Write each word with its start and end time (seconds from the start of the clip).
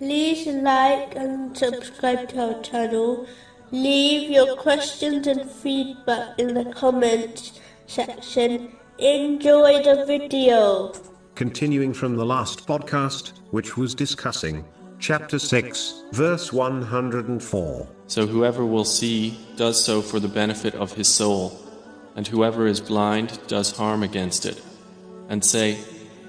like 0.00 1.14
and 1.16 1.56
subscribe 1.56 2.28
to 2.30 2.54
our 2.54 2.62
channel. 2.62 3.26
Leave 3.70 4.30
your 4.30 4.56
questions 4.56 5.26
and 5.26 5.50
feedback 5.50 6.38
in 6.38 6.54
the 6.54 6.64
comments 6.72 7.60
section. 7.86 8.72
Enjoy 8.98 9.82
the 9.82 10.04
video. 10.06 10.92
Continuing 11.34 11.92
from 11.92 12.16
the 12.16 12.24
last 12.24 12.66
podcast, 12.66 13.32
which 13.50 13.76
was 13.76 13.94
discussing 13.94 14.64
chapter 14.98 15.38
6, 15.38 16.04
verse 16.12 16.52
104. 16.52 17.88
So 18.06 18.26
whoever 18.26 18.64
will 18.64 18.84
see 18.84 19.38
does 19.56 19.82
so 19.82 20.00
for 20.00 20.20
the 20.20 20.28
benefit 20.28 20.74
of 20.76 20.92
his 20.92 21.08
soul, 21.08 21.60
and 22.16 22.26
whoever 22.26 22.66
is 22.66 22.80
blind 22.80 23.38
does 23.48 23.76
harm 23.76 24.02
against 24.02 24.46
it. 24.46 24.62
And 25.28 25.44
say, 25.44 25.78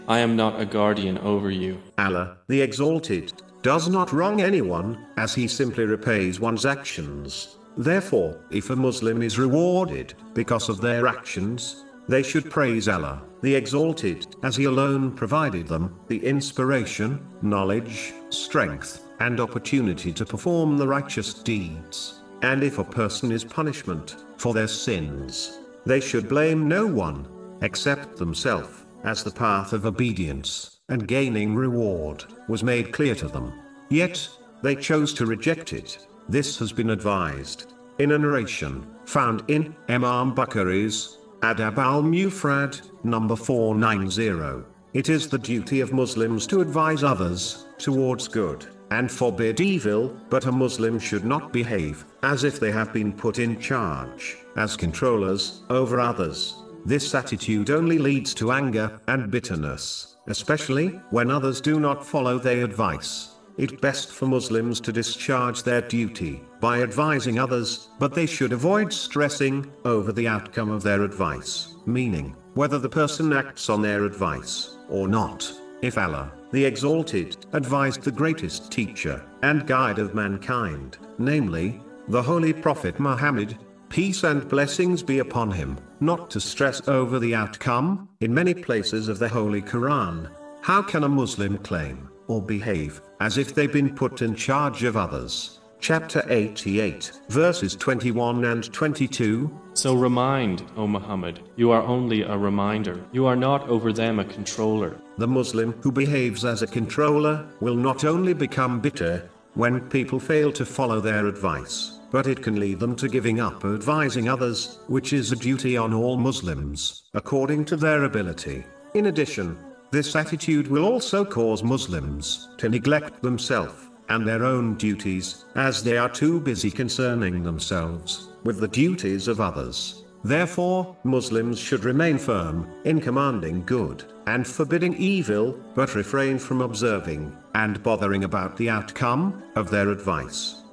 I 0.08 0.20
am 0.20 0.36
not 0.36 0.60
a 0.60 0.66
guardian 0.66 1.18
over 1.20 1.52
you. 1.52 1.82
Allah, 1.98 2.38
the 2.48 2.62
Exalted, 2.62 3.34
does 3.66 3.90
not 3.90 4.14
wrong 4.14 4.42
anyone, 4.42 4.96
as 5.18 5.34
he 5.34 5.48
simply 5.48 5.86
repays 5.86 6.40
one's 6.40 6.68
actions. 6.68 7.58
Therefore, 7.76 8.40
if 8.52 8.70
a 8.70 8.76
Muslim 8.76 9.24
is 9.24 9.40
rewarded 9.40 10.14
because 10.36 10.70
of 10.70 10.82
their 10.82 11.08
actions, 11.08 11.84
they 12.08 12.22
should 12.22 12.52
praise 12.52 12.88
Allah, 12.88 13.24
the 13.42 13.56
Exalted, 13.56 14.28
as 14.44 14.56
He 14.56 14.66
alone 14.66 15.14
provided 15.14 15.68
them 15.68 16.00
the 16.08 16.24
inspiration, 16.24 17.20
knowledge, 17.42 18.14
strength, 18.30 19.04
and 19.20 19.40
opportunity 19.40 20.14
to 20.14 20.28
perform 20.28 20.78
the 20.78 20.88
righteous 20.88 21.34
deeds. 21.34 22.22
And 22.44 22.62
if 22.62 22.78
a 22.78 22.84
person 22.84 23.32
is 23.32 23.44
punishment 23.44 24.26
for 24.38 24.54
their 24.54 24.68
sins, 24.68 25.58
they 25.88 26.02
should 26.02 26.30
blame 26.30 26.68
no 26.68 26.86
one 26.86 27.28
except 27.64 28.18
themselves, 28.18 28.86
as 29.04 29.24
the 29.24 29.32
path 29.32 29.74
of 29.74 29.88
obedience 29.88 30.76
and 30.90 31.08
gaining 31.08 31.56
reward 31.56 32.24
was 32.48 32.64
made 32.64 32.94
clear 32.94 33.16
to 33.16 33.28
them. 33.28 33.52
Yet, 33.90 34.28
they 34.62 34.76
chose 34.76 35.14
to 35.14 35.26
reject 35.26 35.74
it. 35.74 36.08
This 36.28 36.58
has 36.60 36.72
been 36.72 36.90
advised 36.90 37.74
in 38.00 38.12
a 38.12 38.18
narration 38.18 38.86
found 39.06 39.44
in 39.48 39.76
Imam 39.90 40.34
Bukhari's 40.34 41.20
Adab 41.42 41.78
al 41.78 42.02
Mufrad, 42.02 42.82
number 43.04 43.36
490. 43.36 44.66
It 44.94 45.10
is 45.10 45.28
the 45.28 45.38
duty 45.38 45.82
of 45.82 45.94
Muslims 45.94 46.48
to 46.48 46.62
advise 46.62 47.04
others 47.04 47.68
towards 47.78 48.28
good 48.28 48.66
and 48.92 49.12
forbid 49.12 49.60
evil, 49.62 50.16
but 50.30 50.46
a 50.46 50.52
Muslim 50.52 50.98
should 50.98 51.26
not 51.26 51.54
behave 51.54 52.06
as 52.24 52.44
if 52.44 52.60
they 52.60 52.72
have 52.72 52.94
been 52.94 53.14
put 53.14 53.40
in 53.40 53.60
charge 53.60 54.38
as 54.56 54.78
controllers 54.78 55.64
over 55.70 56.00
others. 56.00 56.56
This 56.86 57.14
attitude 57.14 57.70
only 57.70 57.98
leads 57.98 58.34
to 58.36 58.52
anger 58.52 59.00
and 59.08 59.30
bitterness, 59.30 60.16
especially 60.28 60.88
when 61.10 61.30
others 61.30 61.62
do 61.62 61.80
not 61.80 62.06
follow 62.06 62.40
their 62.40 62.64
advice. 62.64 63.35
It 63.58 63.80
best 63.80 64.12
for 64.12 64.26
Muslims 64.26 64.82
to 64.82 64.92
discharge 64.92 65.64
their 65.64 65.82
duty 65.82 66.42
by 66.60 66.82
advising 66.82 67.40
others, 67.40 67.88
but 68.00 68.14
they 68.14 68.26
should 68.26 68.52
avoid 68.52 68.92
stressing 68.92 69.72
over 69.86 70.12
the 70.12 70.28
outcome 70.28 70.70
of 70.70 70.84
their 70.84 71.04
advice, 71.04 71.76
meaning 71.86 72.36
whether 72.54 72.80
the 72.80 72.90
person 72.90 73.32
acts 73.32 73.70
on 73.70 73.82
their 73.82 74.04
advice 74.04 74.78
or 74.90 75.08
not. 75.08 75.50
If 75.82 75.98
Allah, 75.98 76.32
the 76.52 76.66
Exalted, 76.66 77.46
advised 77.54 78.02
the 78.02 78.12
greatest 78.12 78.72
teacher 78.72 79.24
and 79.42 79.68
guide 79.68 80.00
of 80.00 80.16
mankind, 80.16 80.98
namely, 81.18 81.82
the 82.10 82.22
Holy 82.22 82.52
Prophet 82.52 83.00
Muhammad, 83.00 83.58
peace 83.88 84.24
and 84.24 84.48
blessings 84.50 85.02
be 85.02 85.20
upon 85.20 85.52
him, 85.52 85.78
not 86.02 86.30
to 86.32 86.42
stress 86.42 86.88
over 86.90 87.20
the 87.20 87.36
outcome, 87.36 88.10
in 88.20 88.34
many 88.34 88.54
places 88.54 89.08
of 89.08 89.20
the 89.20 89.30
Holy 89.30 89.62
Quran. 89.62 90.30
How 90.62 90.82
can 90.82 91.04
a 91.04 91.10
Muslim 91.10 91.58
claim, 91.60 92.10
or 92.28 92.42
behave, 92.42 93.02
as 93.20 93.38
if 93.38 93.54
they've 93.54 93.72
been 93.72 93.96
put 93.96 94.22
in 94.22 94.36
charge 94.36 94.84
of 94.84 94.98
others? 94.98 95.60
Chapter 95.80 96.24
88, 96.30 97.12
verses 97.30 97.76
21 97.76 98.46
and 98.46 98.74
22. 98.74 99.52
So 99.74 99.94
remind, 99.94 100.64
O 100.78 100.88
Muhammad, 100.88 101.42
you 101.58 101.72
are 101.72 101.84
only 101.84 102.24
a 102.24 102.36
reminder. 102.38 103.06
You 103.12 103.26
are 103.28 103.36
not 103.36 103.68
over 103.70 103.94
them 103.94 104.20
a 104.20 104.26
controller. 104.26 105.00
The 105.18 105.28
Muslim 105.28 105.74
who 105.84 105.92
behaves 105.92 106.44
as 106.44 106.62
a 106.62 106.68
controller 106.68 107.46
will 107.60 107.76
not 107.76 108.04
only 108.04 108.34
become 108.34 108.80
bitter 108.80 109.30
when 109.54 109.90
people 109.90 110.20
fail 110.20 110.52
to 110.54 110.66
follow 110.66 111.00
their 111.00 111.28
advice, 111.28 112.00
but 112.12 112.28
it 112.28 112.42
can 112.42 112.60
lead 112.60 112.80
them 112.80 112.96
to 112.96 113.08
giving 113.08 113.40
up 113.40 113.64
advising 113.64 114.28
others, 114.28 114.80
which 114.88 115.14
is 115.14 115.32
a 115.32 115.36
duty 115.36 115.78
on 115.78 115.94
all 115.94 116.18
Muslims, 116.18 117.04
according 117.14 117.66
to 117.66 117.76
their 117.76 118.06
ability. 118.06 118.66
In 118.96 119.08
addition, 119.08 119.58
this 119.96 120.14
attitude 120.14 120.68
will 120.68 120.84
also 120.84 121.24
cause 121.24 121.64
Muslims 121.64 122.50
to 122.58 122.68
neglect 122.68 123.22
themselves 123.22 123.90
and 124.10 124.28
their 124.28 124.44
own 124.44 124.76
duties, 124.76 125.46
as 125.56 125.82
they 125.82 125.98
are 125.98 126.10
too 126.10 126.42
busy 126.42 126.70
concerning 126.70 127.42
themselves 127.44 128.28
with 128.44 128.60
the 128.60 128.68
duties 128.68 129.30
of 129.30 129.40
others. 129.40 130.04
Therefore, 130.26 130.98
Muslims 131.06 131.58
should 131.58 131.86
remain 131.86 132.18
firm 132.18 132.70
in 132.84 133.00
commanding 133.00 133.64
good 133.66 134.04
and 134.28 134.46
forbidding 134.46 134.98
evil, 134.98 135.58
but 135.76 135.96
refrain 135.96 136.40
from 136.40 136.60
observing 136.60 137.34
and 137.54 137.82
bothering 137.82 138.26
about 138.26 138.58
the 138.58 138.70
outcome 138.70 139.44
of 139.56 139.70
their 139.70 139.92
advice. 139.92 140.65